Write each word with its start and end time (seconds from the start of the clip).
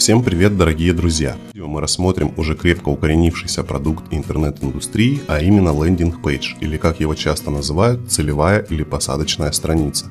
Всем 0.00 0.22
привет, 0.22 0.56
дорогие 0.56 0.94
друзья! 0.94 1.36
Мы 1.52 1.78
рассмотрим 1.78 2.32
уже 2.38 2.56
крепко 2.56 2.88
укоренившийся 2.88 3.62
продукт 3.62 4.04
интернет-индустрии, 4.10 5.20
а 5.28 5.40
именно 5.40 5.74
landing 5.74 6.21
page, 6.21 6.54
или 6.60 6.78
как 6.78 7.00
его 7.00 7.14
часто 7.14 7.50
называют, 7.50 8.10
целевая 8.10 8.60
или 8.60 8.82
посадочная 8.82 9.52
страница. 9.52 10.06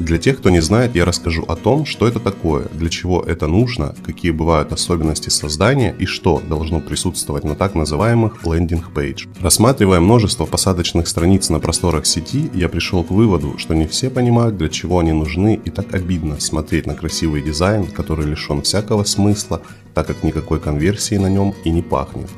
Для 0.00 0.18
тех, 0.18 0.38
кто 0.38 0.50
не 0.50 0.60
знает, 0.60 0.94
я 0.94 1.04
расскажу 1.04 1.42
о 1.48 1.56
том, 1.56 1.84
что 1.84 2.06
это 2.06 2.20
такое, 2.20 2.66
для 2.72 2.88
чего 2.88 3.20
это 3.20 3.48
нужно, 3.48 3.96
какие 4.06 4.30
бывают 4.30 4.72
особенности 4.72 5.28
создания 5.28 5.92
и 5.98 6.06
что 6.06 6.40
должно 6.48 6.80
присутствовать 6.80 7.42
на 7.42 7.56
так 7.56 7.74
называемых 7.74 8.44
landing 8.44 8.92
page. 8.92 9.26
Рассматривая 9.40 9.98
множество 9.98 10.46
посадочных 10.46 11.08
страниц 11.08 11.50
на 11.50 11.58
просторах 11.58 12.06
сети, 12.06 12.48
я 12.54 12.68
пришел 12.68 13.02
к 13.02 13.10
выводу, 13.10 13.58
что 13.58 13.74
не 13.74 13.88
все 13.88 14.08
понимают, 14.08 14.56
для 14.56 14.68
чего 14.68 15.00
они 15.00 15.12
нужны, 15.12 15.60
и 15.64 15.70
так 15.70 15.92
обидно 15.92 16.38
смотреть 16.38 16.86
на 16.86 16.94
красивый 16.94 17.42
дизайн, 17.42 17.86
который 17.86 18.26
лишен 18.26 18.62
всякого 18.62 19.02
смысла, 19.02 19.62
так 19.94 20.06
как 20.06 20.22
никакой 20.22 20.60
конверсии 20.60 21.16
на 21.16 21.28
нем 21.28 21.54
и 21.64 21.70
не 21.70 21.82
пахнет. 21.82 22.30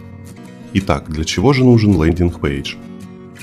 Итак, 0.72 1.10
для 1.10 1.24
чего 1.24 1.52
же 1.52 1.64
нужен 1.64 2.02
landing 2.02 2.46
page? 2.46 2.76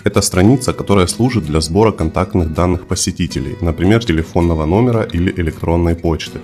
Это 0.03 0.21
страница, 0.21 0.73
которая 0.73 1.07
служит 1.07 1.45
для 1.45 1.61
сбора 1.61 1.91
контактных 1.91 2.53
данных 2.53 2.87
посетителей, 2.87 3.57
например, 3.61 4.03
телефонного 4.03 4.65
номера 4.65 5.03
или 5.03 5.33
электронной 5.35 5.95
почты. 5.95 6.39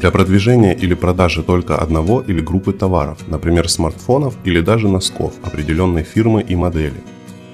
Для 0.00 0.10
продвижения 0.10 0.74
или 0.74 0.94
продажи 0.94 1.42
только 1.42 1.76
одного 1.76 2.20
или 2.20 2.40
группы 2.40 2.72
товаров, 2.72 3.18
например, 3.28 3.68
смартфонов 3.68 4.34
или 4.44 4.60
даже 4.60 4.88
носков 4.88 5.32
определенной 5.42 6.02
фирмы 6.02 6.42
и 6.42 6.54
модели. 6.54 7.02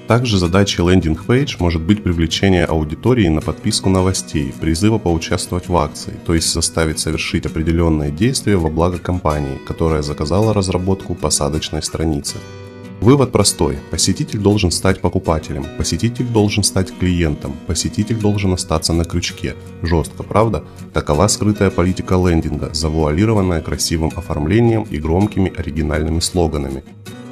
Также 0.09 0.39
задачей 0.39 0.83
landing 0.83 1.30
page 1.30 1.57
может 1.61 1.81
быть 1.81 2.03
привлечение 2.03 2.65
аудитории 2.65 3.29
на 3.29 3.41
подписку 3.41 3.89
новостей, 3.89 4.53
призыва 4.61 4.99
поучаствовать 4.99 5.69
в 5.69 5.77
акции, 5.77 6.13
то 6.27 6.35
есть 6.35 6.53
заставить 6.53 6.99
совершить 6.99 7.47
определенные 7.47 8.11
действия 8.11 8.57
во 8.57 8.69
благо 8.69 8.99
компании, 8.99 9.61
которая 9.67 10.03
заказала 10.03 10.53
разработку 10.53 11.15
посадочной 11.15 11.83
страницы. 11.83 12.37
Вывод 13.03 13.33
простой. 13.33 13.79
Посетитель 13.91 14.39
должен 14.39 14.71
стать 14.71 15.01
покупателем, 15.01 15.67
посетитель 15.77 16.27
должен 16.27 16.63
стать 16.63 16.97
клиентом, 16.97 17.57
посетитель 17.67 18.15
должен 18.15 18.53
остаться 18.53 18.93
на 18.93 19.05
крючке. 19.05 19.57
Жестко, 19.83 20.23
правда? 20.23 20.63
Такова 20.93 21.27
скрытая 21.27 21.71
политика 21.71 22.15
лендинга, 22.15 22.71
завуалированная 22.73 23.61
красивым 23.61 24.13
оформлением 24.15 24.85
и 24.85 24.99
громкими 24.99 25.53
оригинальными 25.53 26.21
слоганами. 26.21 26.85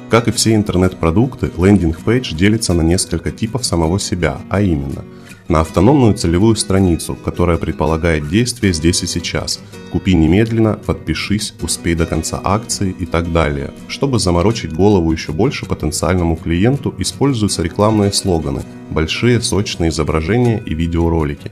Как 0.09 0.27
и 0.27 0.31
все 0.31 0.55
интернет-продукты, 0.55 1.49
лендинг-пейдж 1.57 2.35
делится 2.35 2.73
на 2.73 2.81
несколько 2.81 3.31
типов 3.31 3.65
самого 3.65 3.97
себя, 3.97 4.41
а 4.49 4.59
именно– 4.59 5.05
на 5.51 5.59
автономную 5.59 6.13
целевую 6.13 6.55
страницу, 6.55 7.13
которая 7.13 7.57
предполагает 7.57 8.29
действие 8.29 8.71
здесь 8.71 9.03
и 9.03 9.07
сейчас. 9.07 9.59
Купи 9.91 10.13
немедленно, 10.15 10.79
подпишись, 10.85 11.53
успей 11.61 11.93
до 11.93 12.05
конца 12.05 12.39
акции 12.41 12.95
и 12.97 13.05
так 13.05 13.33
далее. 13.33 13.71
Чтобы 13.89 14.19
заморочить 14.19 14.71
голову 14.71 15.11
еще 15.11 15.33
больше 15.33 15.65
потенциальному 15.65 16.37
клиенту, 16.37 16.95
используются 16.97 17.63
рекламные 17.63 18.13
слоганы, 18.13 18.63
большие 18.91 19.41
сочные 19.41 19.89
изображения 19.89 20.63
и 20.65 20.73
видеоролики. 20.73 21.51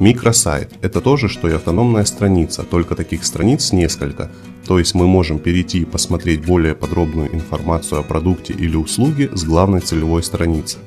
Микросайт– 0.00 0.72
это 0.80 1.02
то 1.02 1.18
же, 1.18 1.28
что 1.28 1.46
и 1.46 1.52
автономная 1.52 2.06
страница, 2.06 2.62
только 2.62 2.94
таких 2.94 3.26
страниц 3.26 3.72
несколько, 3.72 4.30
то 4.66 4.78
есть 4.78 4.94
мы 4.94 5.06
можем 5.06 5.38
перейти 5.38 5.80
и 5.80 5.84
посмотреть 5.84 6.46
более 6.46 6.74
подробную 6.74 7.34
информацию 7.34 8.00
о 8.00 8.02
продукте 8.02 8.54
или 8.54 8.76
услуге 8.76 9.28
с 9.34 9.44
главной 9.44 9.80
целевой 9.80 10.22
страницы. 10.22 10.78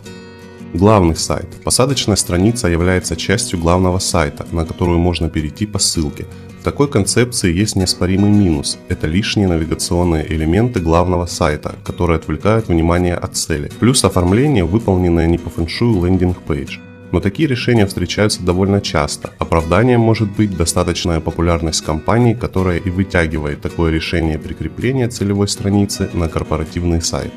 Главный 0.73 1.15
сайт. 1.15 1.47
Посадочная 1.63 2.17
страница 2.17 2.67
является 2.67 3.15
частью 3.15 3.57
главного 3.57 3.99
сайта, 3.99 4.45
на 4.51 4.65
которую 4.65 4.99
можно 4.99 5.29
перейти 5.29 5.65
по 5.65 5.79
ссылке. 5.79 6.25
В 6.59 6.63
такой 6.63 6.89
концепции 6.89 7.53
есть 7.53 7.77
неоспоримый 7.77 8.29
минус– 8.29 8.77
это 8.89 9.07
лишние 9.07 9.47
навигационные 9.47 10.29
элементы 10.29 10.81
главного 10.81 11.25
сайта, 11.25 11.75
которые 11.85 12.17
отвлекают 12.17 12.67
внимание 12.67 13.15
от 13.15 13.37
цели, 13.37 13.71
плюс 13.79 14.03
оформление, 14.03 14.65
выполненное 14.65 15.27
не 15.27 15.37
по 15.37 15.49
фэншую 15.49 16.05
landing 16.05 16.48
page. 16.48 16.79
Но 17.13 17.21
такие 17.21 17.47
решения 17.47 17.85
встречаются 17.85 18.43
довольно 18.43 18.81
часто. 18.81 19.29
Оправданием 19.39 20.01
может 20.01 20.29
быть 20.35 20.57
достаточная 20.57 21.21
популярность 21.21 21.85
компании, 21.85 22.33
которая 22.33 22.79
и 22.79 22.89
вытягивает 22.89 23.61
такое 23.61 23.93
решение 23.93 24.37
прикрепления 24.37 25.07
целевой 25.07 25.47
страницы 25.47 26.09
на 26.13 26.27
корпоративный 26.27 27.01
сайт. 27.01 27.31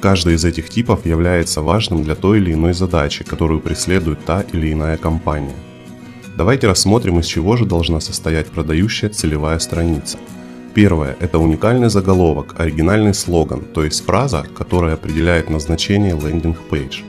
Каждый 0.00 0.34
из 0.36 0.46
этих 0.46 0.70
типов 0.70 1.04
является 1.04 1.60
важным 1.60 2.02
для 2.02 2.14
той 2.14 2.38
или 2.38 2.54
иной 2.54 2.72
задачи, 2.72 3.22
которую 3.22 3.60
преследует 3.60 4.24
та 4.24 4.40
или 4.40 4.72
иная 4.72 4.96
компания. 4.96 5.54
Давайте 6.38 6.68
рассмотрим, 6.68 7.20
из 7.20 7.26
чего 7.26 7.56
же 7.56 7.66
должна 7.66 8.00
состоять 8.00 8.46
продающая 8.46 9.10
целевая 9.10 9.58
страница. 9.58 10.16
Первое– 10.72 11.16
это 11.20 11.38
уникальный 11.38 11.90
заголовок, 11.90 12.54
оригинальный 12.58 13.12
слоган, 13.12 13.60
то 13.60 13.84
есть 13.84 14.04
фраза, 14.06 14.46
которая 14.56 14.94
определяет 14.94 15.50
назначение 15.50 16.14
лендинг-пейдж. 16.14 17.02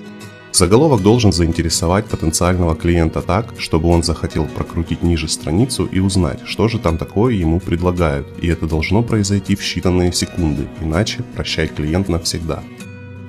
Заголовок 0.51 1.01
должен 1.01 1.31
заинтересовать 1.31 2.07
потенциального 2.07 2.75
клиента 2.75 3.21
так, 3.21 3.53
чтобы 3.57 3.87
он 3.87 4.03
захотел 4.03 4.47
прокрутить 4.47 5.01
ниже 5.01 5.29
страницу 5.29 5.85
и 5.85 5.99
узнать, 5.99 6.41
что 6.43 6.67
же 6.67 6.77
там 6.77 6.97
такое 6.97 7.35
ему 7.35 7.61
предлагают, 7.61 8.27
и 8.41 8.47
это 8.47 8.67
должно 8.67 9.01
произойти 9.01 9.55
в 9.55 9.61
считанные 9.61 10.11
секунды, 10.11 10.67
иначе 10.81 11.23
прощай 11.35 11.69
клиент 11.69 12.09
навсегда. 12.09 12.63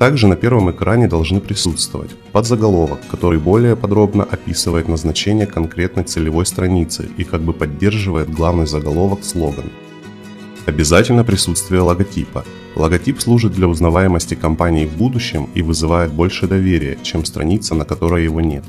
Также 0.02 0.26
на 0.26 0.34
первом 0.34 0.68
экране 0.68 1.06
должны 1.06 1.40
присутствовать 1.40 2.10
подзаголовок, 2.32 2.98
который 3.08 3.38
более 3.38 3.76
подробно 3.76 4.24
описывает 4.24 4.88
назначение 4.88 5.46
конкретной 5.46 6.02
целевой 6.02 6.44
страницы 6.44 7.08
и 7.16 7.22
как 7.22 7.42
бы 7.42 7.52
поддерживает 7.52 8.28
главный 8.28 8.66
заголовок 8.66 9.22
слоган. 9.22 9.66
Обязательно 10.66 11.22
присутствие 11.22 11.82
логотипа. 11.82 12.44
Логотип 12.74 13.20
служит 13.20 13.52
для 13.52 13.68
узнаваемости 13.68 14.34
компании 14.34 14.86
в 14.86 14.96
будущем 14.96 15.48
и 15.54 15.62
вызывает 15.62 16.10
больше 16.10 16.48
доверия, 16.48 16.98
чем 17.04 17.24
страница, 17.24 17.76
на 17.76 17.84
которой 17.84 18.24
его 18.24 18.40
нет. 18.40 18.64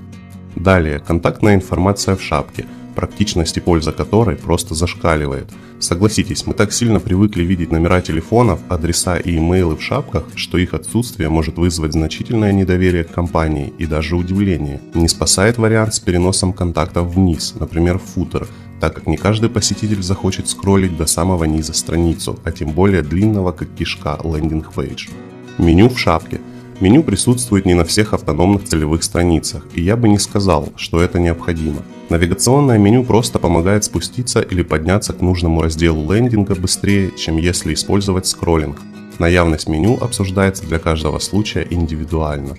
Далее, 0.55 1.00
контактная 1.00 1.55
информация 1.55 2.15
в 2.15 2.21
шапке– 2.21 2.67
практичность 2.94 3.58
и 3.58 3.59
польза 3.59 3.92
которой 3.92 4.36
просто 4.36 4.76
зашкаливает. 4.76 5.50
Согласитесь, 5.80 6.46
мы 6.46 6.54
так 6.54 6.72
сильно 6.72 7.00
привыкли 7.00 7.44
видеть 7.44 7.72
номера 7.72 8.02
телефонов, 8.02 8.59
адреса 8.70 9.18
и 9.18 9.38
имейлы 9.38 9.76
в 9.76 9.81
шапках, 9.81 10.26
что 10.36 10.58
их 10.58 10.74
отсутствие 10.74 11.30
может 11.30 11.58
вызвать 11.58 11.94
значительное 11.94 12.54
недоверие 12.54 13.04
к 13.04 13.12
компании 13.12 13.74
и 13.78 13.86
даже 13.86 14.16
удивление. 14.16 14.80
Не 14.94 15.08
спасает 15.08 15.58
вариант 15.58 15.94
с 15.94 16.00
переносом 16.00 16.54
контактов 16.54 17.14
вниз, 17.14 17.56
например, 17.59 18.00
в 18.00 18.04
футер, 18.04 18.48
так 18.80 18.96
как 18.96 19.08
не 19.08 19.18
каждый 19.18 19.50
посетитель 19.50 20.02
захочет 20.02 20.48
скроллить 20.48 20.98
до 20.98 21.06
самого 21.06 21.44
низа 21.44 21.74
страницу, 21.74 22.40
а 22.44 22.52
тем 22.52 22.72
более 22.72 23.02
длинного, 23.02 23.52
как 23.52 23.70
кишка, 23.75 24.18
лендинг-пейдж. 24.24 25.10
Меню 25.58 25.90
в 25.90 26.00
шапке– 26.00 26.40
Меню 26.84 27.04
присутствует 27.04 27.66
не 27.66 27.75
на 27.75 27.86
всех 27.86 28.14
автономных 28.14 28.66
целевых 28.66 29.04
страницах, 29.04 29.66
и 29.74 29.81
я 29.81 29.96
бы 29.96 30.10
не 30.10 30.20
сказал, 30.20 30.74
что 30.75 31.02
это 31.02 31.20
необходимо. 31.20 31.81
Навигационное 32.13 32.78
меню 32.78 33.03
просто 33.03 33.40
помогает 33.40 33.85
спуститься 33.85 34.40
или 34.40 34.62
подняться 34.62 35.13
к 35.13 35.22
нужному 35.22 35.63
разделу 35.63 36.13
лендинга 36.13 36.53
быстрее, 36.53 37.09
чем 37.18 37.38
если 37.38 37.74
использовать 37.74 38.28
скроллинг. 38.28 38.78
Наявность 39.18 39.68
меню 39.68 39.97
обсуждается 40.00 40.63
для 40.63 40.78
каждого 40.78 41.18
случая 41.18 41.66
индивидуально. 41.72 42.56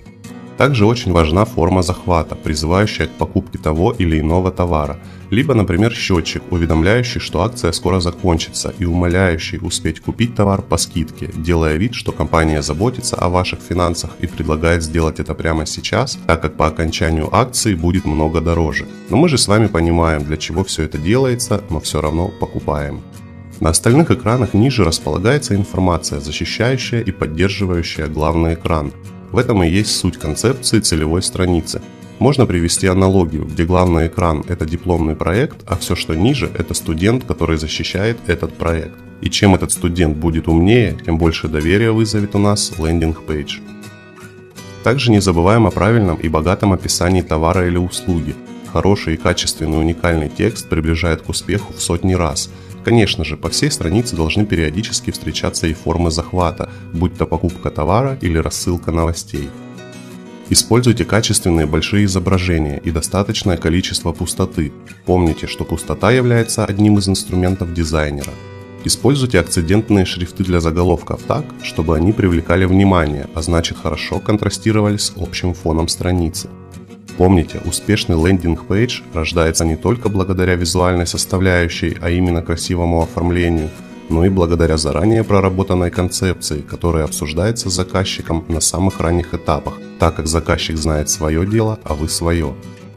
Также 0.57 0.85
очень 0.85 1.11
важна 1.11 1.43
форма 1.43 1.83
захвата, 1.83 2.35
призывающая 2.35 3.07
к 3.07 3.11
покупке 3.11 3.57
того 3.57 3.91
или 3.91 4.19
иного 4.19 4.51
товара, 4.51 4.97
либо, 5.29 5.53
например, 5.53 5.93
счетчик, 5.93 6.43
уведомляющий, 6.49 7.19
что 7.19 7.41
акция 7.41 7.73
скоро 7.73 7.99
закончится 7.99 8.73
и 8.79 8.85
умоляющий 8.85 9.59
успеть 9.61 9.99
купить 9.99 10.35
товар 10.35 10.61
по 10.61 10.77
скидке, 10.77 11.29
делая 11.35 11.75
вид, 11.75 11.93
что 11.93 12.13
компания 12.13 12.61
заботится 12.61 13.17
о 13.17 13.29
ваших 13.29 13.59
финансах 13.59 14.11
и 14.21 14.27
предлагает 14.27 14.81
сделать 14.81 15.19
это 15.19 15.33
прямо 15.33 15.65
сейчас, 15.65 16.17
так 16.25 16.41
как 16.41 16.55
по 16.55 16.67
окончанию 16.67 17.35
акции 17.35 17.75
будет 17.75 18.05
много 18.05 18.39
дороже. 18.39 18.85
Но 19.09 19.17
мы 19.17 19.27
же 19.27 19.37
с 19.37 19.47
вами 19.47 19.67
понимаем, 19.67 20.23
для 20.23 20.37
чего 20.37 20.63
все 20.63 20.83
это 20.83 20.97
делается, 20.97 21.61
но 21.69 21.81
все 21.81 21.99
равно 21.99 22.29
покупаем. 22.39 23.01
На 23.59 23.69
остальных 23.69 24.11
экранах 24.11 24.53
ниже 24.53 24.83
располагается 24.83 25.55
информация, 25.55 26.19
защищающая 26.19 27.01
и 27.01 27.11
поддерживающая 27.11 28.07
главный 28.07 28.53
экран, 28.53 28.91
в 29.35 29.37
этом 29.37 29.61
и 29.63 29.69
есть 29.69 29.93
суть 29.93 30.17
концепции 30.17 30.79
целевой 30.79 31.21
страницы. 31.21 31.81
Можно 32.19 32.45
привести 32.45 32.87
аналогию, 32.87 33.43
где 33.43 33.65
главный 33.65 34.07
экран– 34.07 34.45
это 34.47 34.65
дипломный 34.65 35.13
проект, 35.13 35.57
а 35.67 35.75
все, 35.75 35.93
что 35.93 36.15
ниже– 36.15 36.49
это 36.57 36.73
студент, 36.73 37.25
который 37.25 37.57
защищает 37.57 38.17
этот 38.27 38.53
проект. 38.53 38.95
И 39.19 39.29
чем 39.29 39.53
этот 39.53 39.73
студент 39.73 40.15
будет 40.15 40.47
умнее, 40.47 40.97
тем 41.05 41.17
больше 41.17 41.49
доверия 41.49 41.91
вызовет 41.91 42.33
у 42.35 42.39
нас 42.39 42.71
лендинг-пейдж. 42.79 43.59
Также 44.85 45.11
не 45.11 45.19
забываем 45.19 45.67
о 45.67 45.71
правильном 45.71 46.15
и 46.15 46.29
богатом 46.29 46.71
описании 46.71 47.21
товара 47.21 47.67
или 47.67 47.77
услуги. 47.77 48.35
Хороший 48.71 49.15
и 49.15 49.17
качественный 49.17 49.79
уникальный 49.81 50.29
текст 50.29 50.69
приближает 50.69 51.23
к 51.23 51.29
успеху 51.29 51.73
в 51.73 51.81
сотни 51.81 52.13
раз– 52.13 52.49
Конечно 52.85 53.25
же, 53.25 53.35
по 53.35 53.49
всей 53.49 53.71
странице 53.71 54.15
должны 54.15 54.45
периодически 54.45 55.09
встречаться 55.09 55.65
и 55.65 55.73
формы 55.73 56.11
захвата, 56.11 56.69
будь 56.93 57.17
то 57.17 57.25
покупка 57.25 57.71
товара 57.71 58.15
или 58.21 58.37
рассылка 58.37 58.91
новостей. 58.91 59.49
Используйте 60.51 61.03
качественные 61.03 61.65
большие 61.65 62.05
изображения 62.05 62.79
и 62.85 62.91
достаточное 62.91 63.57
количество 63.57 64.11
пустоты. 64.11 64.71
Помните, 65.05 65.47
что 65.47 65.65
пустота 65.65 66.11
является 66.11 66.63
одним 66.63 66.99
из 66.99 67.09
инструментов 67.09 67.73
дизайнера. 67.73 68.31
Используйте 68.83 69.39
акцидентные 69.39 70.05
шрифты 70.05 70.43
для 70.43 70.59
заголовков 70.59 71.23
так, 71.23 71.43
чтобы 71.63 71.97
они 71.97 72.13
привлекали 72.13 72.65
внимание, 72.65 73.27
а 73.33 73.41
значит 73.41 73.79
хорошо 73.79 74.19
контрастировали 74.19 74.97
с 74.97 75.11
общим 75.17 75.55
фоном 75.55 75.87
страницы. 75.87 76.49
Помните, 77.17 77.61
успешный 77.65 78.17
лендинг-пейдж 78.17 79.01
рождается 79.13 79.65
не 79.65 79.75
только 79.75 80.09
благодаря 80.09 80.55
визуальной 80.55 81.07
составляющей, 81.07 81.97
а 82.01 82.09
именно 82.09 82.41
красивому 82.41 83.01
оформлению– 83.01 83.69
но 84.09 84.25
и 84.25 84.29
благодаря 84.29 84.77
заранее 84.77 85.23
проработанной 85.23 85.91
концепции, 85.91 86.61
которая 86.61 87.05
обсуждается 87.05 87.69
с 87.69 87.73
заказчиком 87.73 88.45
на 88.47 88.59
самых 88.59 88.99
ранних 88.99 89.33
этапах, 89.33 89.75
так 89.99 90.15
как 90.15 90.27
заказчик 90.27 90.77
знает 90.77 91.09
свое 91.09 91.45
дело, 91.45 91.79
а 91.83 91.93
вы 91.93 92.07
свое. 92.07 92.53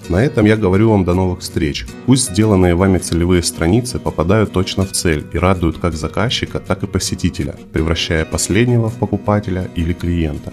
На 0.08 0.24
этом 0.24 0.46
я 0.46 0.56
говорю 0.56 0.90
вам 0.90 1.04
до 1.04 1.12
новых 1.12 1.40
встреч. 1.40 1.86
Пусть 2.06 2.30
сделанные 2.30 2.74
вами 2.74 2.98
целевые 2.98 3.42
страницы 3.42 3.98
попадают 3.98 4.52
точно 4.52 4.86
в 4.86 4.92
цель 4.92 5.26
и 5.32 5.38
радуют 5.38 5.78
как 5.78 5.94
заказчика, 5.94 6.60
так 6.60 6.82
и 6.82 6.86
посетителя, 6.86 7.56
превращая 7.72 8.24
последнего 8.24 8.88
в 8.88 8.94
покупателя 8.94 9.68
или 9.74 9.92
клиента. 9.92 10.52